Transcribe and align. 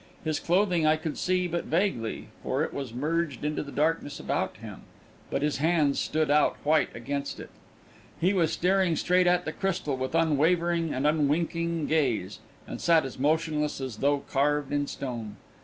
His 0.23 0.39
clothing 0.39 0.83
I 0.87 0.95
could 0.95 1.15
see 1.15 1.47
but 1.47 1.65
vaguely, 1.65 2.29
for 2.41 2.63
it 2.63 2.73
was 2.73 2.91
merged 2.91 3.45
into 3.45 3.61
the 3.61 3.71
darkness 3.71 4.19
about 4.19 4.57
him, 4.57 4.81
but 5.29 5.43
his 5.43 5.57
hands 5.57 5.99
stood 5.99 6.31
out 6.31 6.57
white 6.63 6.89
against 6.95 7.39
it. 7.39 7.51
He 8.19 8.33
was 8.33 8.51
staring 8.51 8.95
straight 8.95 9.27
at 9.27 9.45
the 9.45 9.51
crystal, 9.53 9.95
with 9.95 10.15
unwavering 10.15 10.91
and 10.91 11.05
unwinking 11.05 11.85
gaze, 11.85 12.39
and 12.65 12.81
sat 12.81 13.05
as 13.05 13.19
motionless 13.19 13.79
as 13.79 13.97
though 13.97 14.21
carved 14.27 14.73
in 14.73 14.87
stone. 14.87 15.35